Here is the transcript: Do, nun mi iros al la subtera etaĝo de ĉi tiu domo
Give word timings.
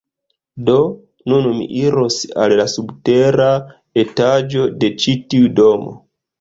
Do, 0.69 0.77
nun 1.33 1.49
mi 1.57 1.67
iros 1.81 2.17
al 2.45 2.57
la 2.61 2.67
subtera 2.73 3.53
etaĝo 4.07 4.67
de 4.83 4.93
ĉi 5.05 5.19
tiu 5.31 5.57
domo 5.65 5.97